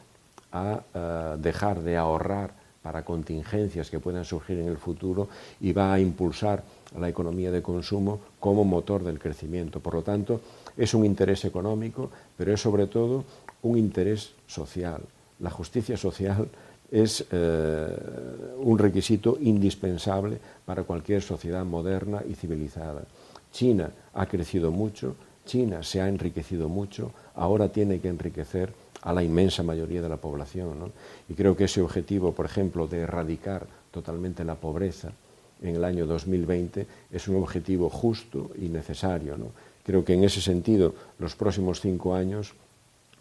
a 0.51 0.81
eh, 0.93 1.35
dejar 1.39 1.81
de 1.81 1.97
ahorrar 1.97 2.53
para 2.81 3.03
contingencias 3.03 3.89
que 3.89 4.00
puedan 4.00 4.25
surgir 4.25 4.59
en 4.59 4.67
el 4.67 4.77
futuro 4.77 5.27
y 5.59 5.74
va 5.74 5.93
a 5.93 6.00
impulsar 6.00 6.63
la 6.98 7.09
economía 7.09 7.51
de 7.51 7.62
consumo 7.62 8.19
como 8.39 8.63
motor 8.63 9.03
del 9.03 9.19
crecimiento. 9.19 9.79
Por 9.79 9.95
lo 9.95 10.01
tanto, 10.01 10.41
es 10.77 10.93
un 10.93 11.05
interés 11.05 11.45
económico, 11.45 12.09
pero 12.38 12.53
es 12.53 12.62
sobre 12.62 12.88
todo 12.88 13.25
un 13.63 13.77
interés 13.77 14.31
social. 14.48 15.01
La 15.39 15.50
justicia 15.50 15.98
social 15.98 16.48
es 16.91 17.25
eh, 17.31 17.88
un 18.57 18.77
requisito 18.77 19.38
indispensable 19.39 20.39
para 20.65 20.83
cualquier 20.83 21.21
sociedad 21.21 21.65
moderna 21.65 22.24
y 22.27 22.33
civilizada. 22.33 23.03
China 23.51 23.91
ha 24.13 24.25
crecido 24.25 24.71
mucho, 24.71 25.15
China 25.45 25.83
se 25.83 26.01
ha 26.01 26.07
enriquecido 26.07 26.69
mucho, 26.69 27.12
ahora 27.36 27.69
tiene 27.69 28.00
que 28.00 28.07
enriquecer 28.07 28.74
a 29.01 29.13
la 29.13 29.23
inmensa 29.23 29.63
mayoría 29.63 30.01
de 30.01 30.09
la 30.09 30.17
población. 30.17 30.91
Y 31.27 31.33
creo 31.33 31.55
que 31.55 31.65
ese 31.65 31.81
objetivo, 31.81 32.33
por 32.33 32.45
ejemplo, 32.45 32.87
de 32.87 32.99
erradicar 32.99 33.67
totalmente 33.91 34.43
la 34.43 34.55
pobreza 34.55 35.11
en 35.61 35.75
el 35.75 35.83
año 35.83 36.05
2020 36.05 36.87
es 37.11 37.27
un 37.27 37.35
objetivo 37.37 37.89
justo 37.89 38.51
y 38.59 38.69
necesario. 38.69 39.35
Creo 39.85 40.05
que 40.05 40.13
en 40.13 40.23
ese 40.23 40.41
sentido 40.41 40.93
los 41.17 41.35
próximos 41.35 41.81
cinco 41.81 42.15
años 42.15 42.53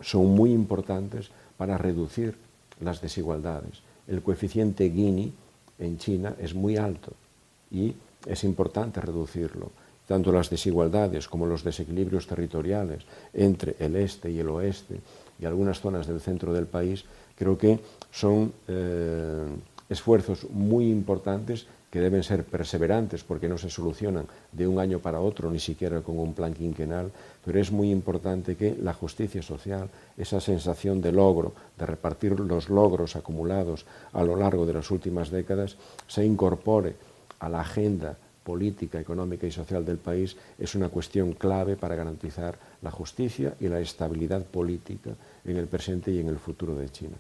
son 0.01 0.27
muy 0.27 0.53
importantes 0.53 1.31
para 1.57 1.79
reducir 1.79 2.37
las 2.81 3.01
desigualdades. 3.01 3.83
El 4.07 4.23
coeficiente 4.23 4.91
Gini 4.91 5.33
en 5.79 5.99
China 5.99 6.35
es 6.39 6.55
muy 6.55 6.77
alto 6.77 7.13
y 7.71 7.95
es 8.27 8.45
importante 8.45 9.01
reducirlo. 9.01 9.71
Tanto 10.07 10.33
las 10.33 10.49
desigualdades 10.49 11.29
como 11.29 11.45
los 11.47 11.65
desequilibrios 11.65 12.27
territoriales 12.27 13.05
entre 13.35 13.77
el 13.79 13.97
este 13.97 14.31
y 14.31 14.39
el 14.39 14.49
oeste 14.49 15.01
y 15.41 15.47
algunas 15.47 15.81
zonas 15.81 16.07
del 16.07 16.21
centro 16.21 16.53
del 16.53 16.67
país, 16.67 17.05
creo 17.37 17.57
que 17.57 17.79
son 18.11 18.53
eh, 18.67 19.47
esfuerzos 19.89 20.49
muy 20.51 20.91
importantes 20.91 21.67
que 21.91 22.01
deben 22.01 22.23
ser 22.23 22.45
perseverantes 22.45 23.25
porque 23.25 23.49
no 23.49 23.57
se 23.57 23.71
solucionan 23.71 24.27
de 24.53 24.67
un 24.67 24.79
año 24.79 24.99
para 24.99 25.21
otro, 25.21 25.51
ni 25.51 25.59
siquiera 25.59 26.03
con 26.03 26.19
un 26.19 26.35
plan 26.35 26.53
quinquenal, 26.53 27.11
pero 27.45 27.59
es 27.61 27.73
muy 27.73 27.91
importante 27.91 28.57
que 28.57 28.77
la 28.81 28.93
justicia 28.93 29.43
social, 29.43 29.89
esa 30.17 30.41
sensación 30.41 31.01
de 31.01 31.13
logro, 31.13 31.55
de 31.79 31.87
repartir 31.87 32.39
los 32.41 32.69
logros 32.69 33.17
acumulados 33.17 33.87
a 34.13 34.23
lo 34.23 34.37
largo 34.37 34.67
de 34.67 34.75
las 34.75 34.91
últimas 34.91 35.31
décadas, 35.31 35.77
se 36.07 36.25
incorpore 36.25 36.97
a 37.41 37.49
la 37.49 37.61
agenda 37.61 38.19
política, 38.45 39.01
económica 39.01 39.47
y 39.47 39.51
social 39.51 39.85
del 39.85 39.99
país, 39.99 40.37
es 40.59 40.75
una 40.75 40.89
cuestión 40.89 41.33
clave 41.33 41.77
para 41.77 41.97
garantizar 41.97 42.59
la 42.83 42.91
justicia 42.91 43.55
y 43.61 43.69
la 43.69 43.81
estabilidad 43.81 44.45
política 44.45 45.11
en 45.45 45.57
el 45.57 45.67
presente 45.67 46.11
y 46.11 46.21
en 46.21 46.29
el 46.29 46.39
futuro 46.39 46.75
de 46.75 46.89
China. 46.91 47.17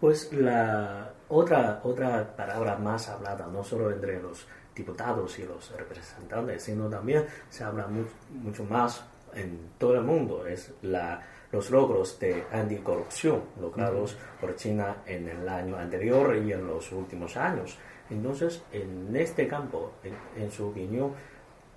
Pues 0.00 0.32
la 0.32 1.12
otra, 1.28 1.80
otra 1.84 2.36
palabra 2.36 2.76
más 2.76 3.08
hablada, 3.08 3.46
no 3.46 3.62
solo 3.62 3.90
entre 3.90 4.20
los 4.20 4.46
diputados 4.74 5.38
y 5.38 5.44
los 5.44 5.70
representantes, 5.76 6.62
sino 6.62 6.88
también 6.88 7.24
se 7.48 7.62
habla 7.62 7.86
mucho 8.30 8.64
más 8.64 9.04
en 9.34 9.70
todo 9.78 9.94
el 9.94 10.02
mundo, 10.02 10.46
es 10.46 10.72
la, 10.82 11.22
los 11.52 11.70
logros 11.70 12.18
de 12.18 12.44
anticorrupción 12.50 13.42
logrados 13.60 14.16
por 14.40 14.56
China 14.56 14.96
en 15.06 15.28
el 15.28 15.48
año 15.48 15.76
anterior 15.76 16.36
y 16.36 16.52
en 16.52 16.66
los 16.66 16.90
últimos 16.92 17.36
años. 17.36 17.76
Entonces, 18.10 18.62
en 18.72 19.14
este 19.16 19.46
campo, 19.46 19.92
en, 20.02 20.42
en 20.42 20.50
su 20.50 20.68
opinión, 20.68 21.12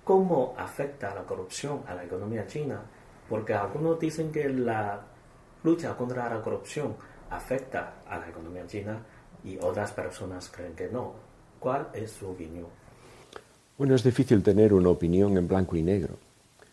¿cómo 0.06 0.54
afecta 0.56 1.12
la 1.12 1.24
corrupción 1.24 1.80
a 1.88 1.94
la 1.96 2.04
economía 2.04 2.46
china? 2.46 2.80
Porque 3.28 3.52
algunos 3.52 3.98
dicen 3.98 4.30
que 4.30 4.48
la 4.48 5.00
lucha 5.64 5.96
contra 5.96 6.32
la 6.32 6.40
corrupción 6.40 6.94
afecta 7.28 7.94
a 8.08 8.16
la 8.16 8.28
economía 8.28 8.64
china 8.68 9.00
y 9.42 9.58
otras 9.58 9.90
personas 9.90 10.48
creen 10.48 10.74
que 10.74 10.88
no. 10.88 11.12
¿Cuál 11.58 11.88
es 11.92 12.12
su 12.12 12.28
opinión? 12.28 12.66
Bueno, 13.76 13.96
es 13.96 14.04
difícil 14.04 14.44
tener 14.44 14.72
una 14.72 14.90
opinión 14.90 15.36
en 15.36 15.48
blanco 15.48 15.74
y 15.74 15.82
negro. 15.82 16.14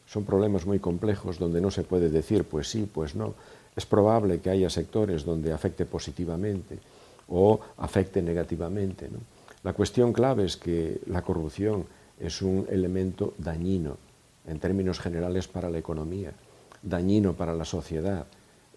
Son 0.06 0.26
problemas 0.26 0.68
muy 0.68 0.78
complejos 0.78 1.40
donde 1.40 1.60
no 1.60 1.72
se 1.72 1.82
puede 1.82 2.12
decir 2.12 2.44
pues 2.44 2.70
sí, 2.70 2.88
pues 2.94 3.16
no. 3.16 3.34
Es 3.76 3.88
probable 3.88 4.42
que 4.42 4.52
haya 4.52 4.70
sectores 4.70 5.26
donde 5.26 5.52
afecte 5.52 5.88
positivamente 5.88 6.78
o 7.30 7.60
afecte 7.78 8.22
negativamente. 8.22 9.10
La 9.64 9.74
cuestión 9.74 10.14
clave 10.14 10.46
es 10.46 10.56
que 10.56 11.02
la 11.08 11.24
corrupción 11.24 11.88
es 12.20 12.42
un 12.42 12.68
elemento 12.70 13.34
dañino 13.38 13.98
en 14.48 14.60
términos 14.60 15.00
generales 15.00 15.48
para 15.48 15.70
la 15.70 15.78
economía, 15.78 16.32
dañino 16.82 17.34
para 17.34 17.54
la 17.54 17.66
sociedad. 17.66 18.26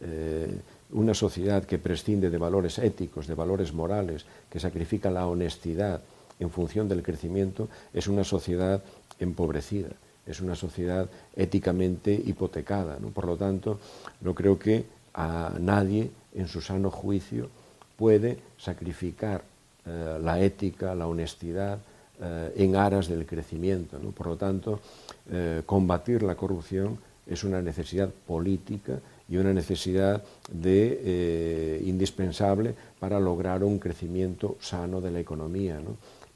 Eh, 0.01 0.59
una 0.93 1.15
sociedad 1.15 1.65
que 1.65 1.79
prescinde 1.79 2.31
de 2.31 2.39
valores 2.39 2.79
éticos, 2.79 3.27
de 3.27 3.35
valores 3.35 3.73
morales, 3.73 4.25
que 4.51 4.61
sacrifica 4.61 5.11
la 5.11 5.27
honestidad 5.27 6.03
en 6.39 6.51
función 6.51 6.89
del 6.89 7.03
crecimiento, 7.03 7.69
es 7.93 8.07
una 8.07 8.23
sociedad 8.23 8.83
empobrecida, 9.19 9.89
es 10.27 10.41
una 10.41 10.55
sociedad 10.55 11.09
éticamente 11.35 12.13
hipotecada. 12.13 12.99
Por 12.99 13.27
lo 13.27 13.37
tanto, 13.37 13.81
no 14.21 14.35
creo 14.35 14.59
que 14.59 14.85
a 15.15 15.53
nadie 15.59 16.11
en 16.35 16.47
su 16.47 16.61
sano 16.61 16.91
juicio 16.91 17.49
puede 17.97 18.39
sacrificar 18.59 19.43
eh, 19.87 20.19
la 20.23 20.41
ética, 20.41 20.95
la 20.95 21.07
honestidad 21.07 21.79
eh, 22.21 22.53
en 22.57 22.77
aras 22.77 23.09
del 23.09 23.27
crecimiento. 23.27 23.99
Por 23.99 24.27
lo 24.27 24.37
tanto, 24.37 24.81
eh, 25.31 25.63
combatir 25.67 26.23
la 26.23 26.35
corrupción 26.35 26.99
es 27.27 27.45
una 27.45 27.61
necesidad 27.61 28.09
política 28.09 28.99
y 29.29 29.37
una 29.37 29.53
necesidad 29.53 30.23
eh, 30.65 31.83
indispensable 31.85 32.75
para 32.99 33.21
lograr 33.21 33.65
un 33.65 33.79
crecimiento 33.79 34.57
sano 34.61 35.01
de 35.01 35.11
la 35.11 35.21
economía. 35.21 35.79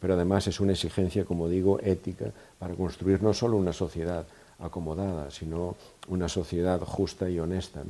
Pero 0.00 0.14
además 0.14 0.46
es 0.48 0.60
una 0.60 0.72
exigencia, 0.72 1.24
como 1.24 1.48
digo, 1.48 1.78
ética 1.80 2.32
para 2.58 2.74
construir 2.74 3.22
no 3.22 3.32
solo 3.32 3.56
una 3.56 3.72
sociedad 3.72 4.26
acomodada, 4.58 5.30
sino 5.30 5.76
una 6.08 6.28
sociedad 6.28 6.80
justa 6.80 7.30
y 7.30 7.38
honesta. 7.38 7.82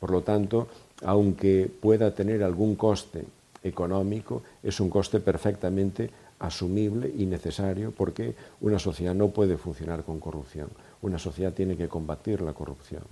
Por 0.00 0.10
lo 0.10 0.22
tanto, 0.22 0.68
aunque 1.04 1.70
pueda 1.80 2.14
tener 2.14 2.42
algún 2.42 2.76
coste 2.76 3.24
económico, 3.62 4.42
es 4.62 4.80
un 4.80 4.90
coste 4.90 5.20
perfectamente 5.20 6.10
asumible 6.38 7.12
y 7.16 7.26
necesario 7.26 7.92
porque 7.92 8.34
una 8.60 8.78
sociedad 8.78 9.14
no 9.14 9.28
puede 9.28 9.56
funcionar 9.56 10.04
con 10.04 10.20
corrupción. 10.20 10.68
Una 11.02 11.18
sociedad 11.18 11.52
tiene 11.52 11.76
que 11.76 11.88
combatir 11.88 12.40
la 12.40 12.52
corrupción. 12.52 13.02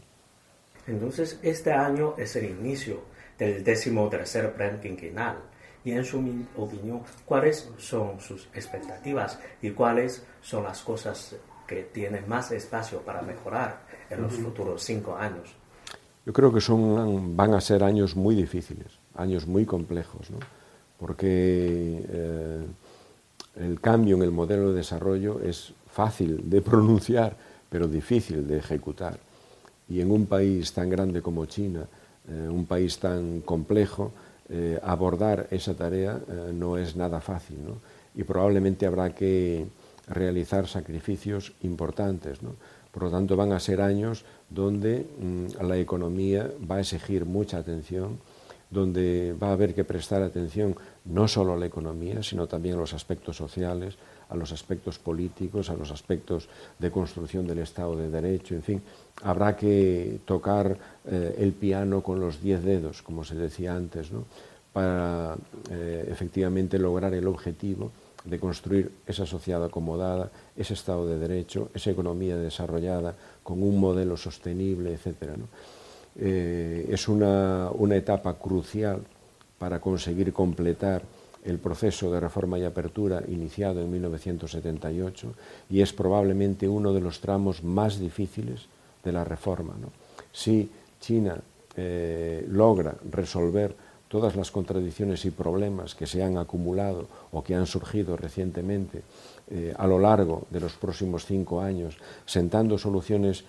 Entonces, 0.86 1.38
este 1.42 1.72
año 1.72 2.14
es 2.16 2.36
el 2.36 2.50
inicio 2.50 3.00
del 3.38 3.64
décimo 3.64 4.08
tercer 4.08 4.54
plan 4.54 4.80
quinquenal 4.80 5.36
Y 5.84 5.92
en 5.92 6.04
su 6.04 6.18
opinión, 6.56 7.02
¿cuáles 7.24 7.68
son 7.78 8.20
sus 8.20 8.48
expectativas 8.54 9.38
y 9.62 9.70
cuáles 9.70 10.24
son 10.42 10.64
las 10.64 10.82
cosas 10.82 11.36
que 11.66 11.82
tienen 11.82 12.28
más 12.28 12.50
espacio 12.52 13.00
para 13.02 13.22
mejorar 13.22 13.82
en 14.10 14.22
los 14.22 14.32
futuros 14.32 14.82
cinco 14.82 15.16
años? 15.16 15.54
Yo 16.24 16.32
creo 16.32 16.52
que 16.52 16.60
son, 16.60 17.36
van 17.36 17.54
a 17.54 17.60
ser 17.60 17.84
años 17.84 18.16
muy 18.16 18.34
difíciles, 18.34 18.98
años 19.14 19.46
muy 19.46 19.64
complejos, 19.64 20.30
¿no? 20.30 20.38
porque 20.98 22.04
eh, 22.08 22.66
el 23.56 23.80
cambio 23.80 24.16
en 24.16 24.22
el 24.22 24.30
modelo 24.30 24.70
de 24.70 24.76
desarrollo 24.76 25.40
es 25.40 25.72
fácil 25.90 26.48
de 26.48 26.62
pronunciar, 26.70 27.36
pero 27.68 27.88
difícil 27.88 28.46
de 28.46 28.58
ejecutar. 28.58 29.18
Y 29.88 30.00
en 30.00 30.10
un 30.10 30.26
país 30.26 30.72
tan 30.72 30.90
grande 30.90 31.22
como 31.22 31.46
China, 31.46 31.86
eh, 32.28 32.48
un 32.48 32.66
país 32.66 32.98
tan 32.98 33.40
complejo, 33.40 34.12
eh, 34.48 34.78
abordar 34.82 35.48
esa 35.50 35.74
tarea 35.74 36.20
no 36.52 36.76
es 36.76 36.94
nada 36.94 37.20
fácil. 37.20 37.58
Y 38.14 38.22
probablemente 38.22 38.86
habrá 38.86 39.14
que 39.14 39.66
realizar 40.08 40.66
sacrificios 40.68 41.52
importantes. 41.62 42.38
Por 42.92 43.04
lo 43.04 43.10
tanto, 43.10 43.36
van 43.36 43.52
a 43.52 43.60
ser 43.60 43.80
años 43.80 44.24
donde 44.48 45.06
mm, 45.18 45.62
la 45.62 45.76
economía 45.76 46.50
va 46.70 46.76
a 46.76 46.80
exigir 46.80 47.24
mucha 47.24 47.58
atención, 47.58 48.18
donde 48.70 49.34
va 49.40 49.48
a 49.48 49.52
haber 49.52 49.74
que 49.74 49.84
prestar 49.84 50.22
atención 50.22 50.74
no 51.04 51.28
solo 51.28 51.52
a 51.52 51.56
la 51.56 51.66
economía, 51.66 52.22
sino 52.22 52.46
también 52.46 52.74
a 52.74 52.78
los 52.78 52.94
aspectos 52.94 53.36
sociales, 53.36 53.96
a 54.28 54.36
los 54.36 54.50
aspectos 54.52 54.98
políticos, 54.98 55.70
a 55.70 55.74
los 55.74 55.90
aspectos 55.92 56.48
de 56.78 56.90
construcción 56.90 57.46
del 57.46 57.58
Estado 57.58 57.96
de 57.96 58.10
Derecho, 58.10 58.54
en 58.54 58.62
fin, 58.62 58.82
habrá 59.22 59.56
que 59.56 60.18
tocar 60.24 60.76
eh, 61.06 61.36
el 61.38 61.52
piano 61.52 62.02
con 62.02 62.18
los 62.18 62.42
diez 62.42 62.62
dedos, 62.64 63.02
como 63.02 63.24
se 63.24 63.36
decía 63.36 63.74
antes, 63.74 64.10
¿no? 64.10 64.24
para 64.72 65.36
eh, 65.70 66.06
efectivamente 66.10 66.78
lograr 66.78 67.14
el 67.14 67.26
objetivo 67.28 67.92
de 68.26 68.38
construir 68.38 68.90
esa 69.06 69.24
sociedad 69.24 69.64
acomodada, 69.64 70.30
ese 70.56 70.74
Estado 70.74 71.06
de 71.06 71.18
Derecho, 71.18 71.70
esa 71.72 71.90
economía 71.90 72.36
desarrollada 72.36 73.14
con 73.42 73.62
un 73.62 73.80
modelo 73.80 74.16
sostenible, 74.16 74.92
etc. 74.92 75.38
Eh, 76.18 76.88
es 76.90 77.08
una, 77.08 77.70
etapa 77.94 78.34
crucial 78.34 79.02
para 79.58 79.80
conseguir 79.80 80.32
completar 80.32 81.02
el 81.44 81.58
proceso 81.58 82.10
de 82.10 82.20
reforma 82.20 82.58
y 82.58 82.64
apertura 82.64 83.22
iniciado 83.28 83.80
en 83.82 83.90
1978 83.90 85.32
y 85.70 85.80
es 85.80 85.92
probablemente 85.92 86.68
uno 86.68 86.92
de 86.92 87.00
los 87.00 87.20
tramos 87.20 87.62
más 87.62 88.00
difíciles 88.00 88.66
de 89.04 89.12
la 89.12 89.24
reforma. 89.24 89.74
Si 90.32 90.70
China 91.00 91.36
eh, 91.76 92.46
logra 92.48 92.94
resolver 93.10 93.76
todas 94.08 94.36
las 94.36 94.50
contradicciones 94.50 95.24
y 95.24 95.30
problemas 95.30 95.94
que 95.94 96.06
se 96.06 96.22
han 96.22 96.38
acumulado 96.38 97.06
o 97.32 97.44
que 97.44 97.54
han 97.54 97.66
surgido 97.66 98.16
recientemente 98.16 99.02
eh, 99.50 99.74
a 99.76 99.86
lo 99.86 99.98
largo 99.98 100.46
de 100.50 100.60
los 100.60 100.72
próximos 100.72 101.26
cinco 101.26 101.60
años, 101.60 101.98
sentando 102.24 102.78
soluciones 102.78 103.44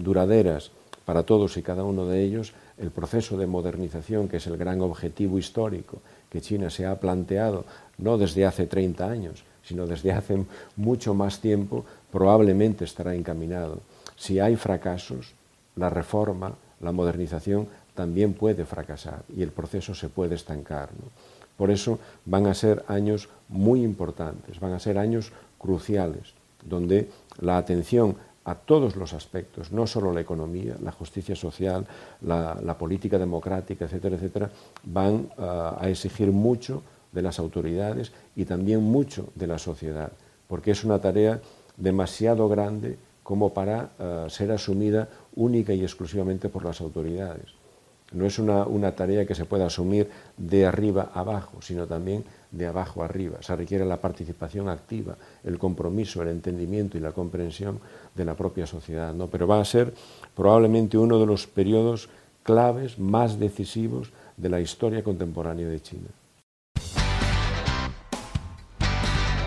duraderas 0.00 0.72
para 1.04 1.22
todos 1.24 1.56
y 1.56 1.62
cada 1.62 1.84
uno 1.84 2.06
de 2.06 2.22
ellos, 2.22 2.52
el 2.78 2.90
proceso 2.90 3.36
de 3.36 3.46
modernización, 3.46 4.28
que 4.28 4.38
es 4.38 4.46
el 4.46 4.56
gran 4.56 4.80
objetivo 4.80 5.38
histórico 5.38 5.98
que 6.30 6.40
China 6.40 6.70
se 6.70 6.86
ha 6.86 7.00
planteado, 7.00 7.64
no 7.98 8.18
desde 8.18 8.46
hace 8.46 8.66
30 8.66 9.08
años, 9.08 9.44
sino 9.62 9.86
desde 9.86 10.12
hace 10.12 10.44
mucho 10.76 11.14
más 11.14 11.40
tiempo, 11.40 11.84
probablemente 12.10 12.84
estará 12.84 13.14
encaminado. 13.14 13.80
Si 14.16 14.38
hay 14.38 14.56
fracasos, 14.56 15.32
la 15.76 15.90
reforma, 15.90 16.54
la 16.80 16.92
modernización 16.92 17.68
también 17.94 18.32
puede 18.34 18.64
fracasar 18.64 19.22
y 19.36 19.42
el 19.42 19.50
proceso 19.50 19.94
se 19.94 20.08
puede 20.08 20.34
estancar. 20.34 20.90
Por 21.56 21.70
eso 21.70 21.98
van 22.24 22.46
a 22.46 22.54
ser 22.54 22.84
años 22.88 23.28
muy 23.48 23.82
importantes, 23.82 24.60
van 24.60 24.72
a 24.72 24.78
ser 24.78 24.96
años 24.96 25.32
cruciales, 25.58 26.32
donde 26.64 27.10
la 27.38 27.58
atención 27.58 28.16
a 28.44 28.54
todos 28.54 28.96
los 28.96 29.12
aspectos, 29.12 29.70
no 29.70 29.86
solo 29.86 30.12
la 30.12 30.20
economía, 30.20 30.76
la 30.82 30.92
justicia 30.92 31.36
social, 31.36 31.86
la, 32.22 32.76
política 32.78 33.18
democrática, 33.18 33.84
etcétera, 33.84 34.16
etcétera, 34.16 34.50
van 34.84 35.30
a, 35.36 35.76
a 35.78 35.88
exigir 35.88 36.32
mucho 36.32 36.82
de 37.12 37.22
las 37.22 37.38
autoridades 37.38 38.12
y 38.36 38.44
también 38.44 38.82
mucho 38.82 39.28
de 39.34 39.46
la 39.46 39.58
sociedad, 39.58 40.12
porque 40.48 40.70
es 40.70 40.84
una 40.84 41.00
tarea 41.00 41.40
demasiado 41.76 42.48
grande 42.48 42.96
como 43.30 43.54
para 43.54 43.90
uh, 43.98 44.28
ser 44.28 44.50
asumida 44.50 45.08
única 45.36 45.72
y 45.72 45.82
exclusivamente 45.82 46.48
por 46.48 46.64
las 46.64 46.80
autoridades. 46.80 47.54
No 48.12 48.26
es 48.26 48.40
una, 48.40 48.66
una, 48.66 48.96
tarea 48.96 49.24
que 49.24 49.36
se 49.36 49.44
pueda 49.44 49.66
asumir 49.66 50.10
de 50.36 50.66
arriba 50.66 51.12
abajo, 51.14 51.62
sino 51.62 51.86
también 51.86 52.24
de 52.50 52.66
abajo 52.66 53.02
arriba. 53.02 53.38
Se 53.42 53.54
requiere 53.54 53.84
la 53.84 54.00
participación 54.00 54.68
activa, 54.68 55.16
el 55.44 55.58
compromiso, 55.58 56.22
el 56.22 56.28
entendimiento 56.28 56.98
y 56.98 57.00
la 57.00 57.12
comprensión 57.12 57.80
de 58.14 58.24
la 58.24 58.34
propia 58.34 58.66
sociedad. 58.66 59.14
¿no? 59.14 59.28
Pero 59.28 59.46
va 59.46 59.60
a 59.60 59.64
ser 59.64 59.94
probablemente 60.34 60.98
uno 60.98 61.18
de 61.18 61.26
los 61.26 61.46
periodos 61.46 62.08
claves 62.42 62.98
más 62.98 63.38
decisivos 63.38 64.12
de 64.36 64.48
la 64.48 64.60
historia 64.60 65.04
contemporánea 65.04 65.68
de 65.68 65.80
China. 65.80 66.08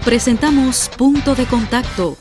Presentamos 0.06 0.90
Punto 0.98 1.34
de 1.34 1.46
Contacto, 1.46 2.18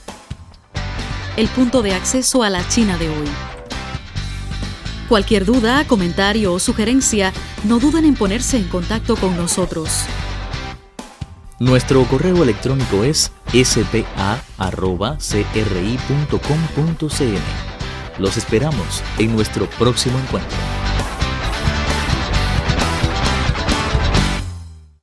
el 1.36 1.48
punto 1.48 1.82
de 1.82 1.92
acceso 1.92 2.42
a 2.44 2.50
la 2.50 2.66
China 2.68 2.96
de 2.96 3.08
hoy. 3.08 3.28
Cualquier 5.08 5.44
duda, 5.44 5.84
comentario 5.86 6.54
o 6.54 6.58
sugerencia, 6.58 7.32
no 7.64 7.80
duden 7.80 8.04
en 8.04 8.14
ponerse 8.14 8.56
en 8.56 8.68
contacto 8.68 9.16
con 9.16 9.36
nosotros. 9.36 10.06
Nuestro 11.62 12.02
correo 12.06 12.42
electrónico 12.42 13.04
es 13.04 13.30
spa.cri.com.cn. 13.52 14.02
Los 18.18 18.36
esperamos 18.36 19.00
en 19.16 19.32
nuestro 19.32 19.70
próximo 19.70 20.18
encuentro. 20.18 20.58